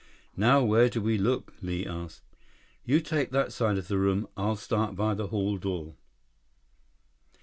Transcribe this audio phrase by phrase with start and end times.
[0.35, 2.23] "Now where do we look?" Li asked.
[2.85, 4.27] "You take that side of the room.
[4.35, 5.93] I'll start by the hall door."